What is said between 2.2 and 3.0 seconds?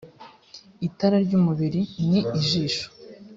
ijisho